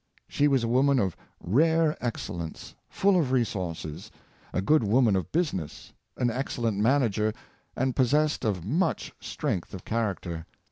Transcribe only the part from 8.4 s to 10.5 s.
of much strength of character.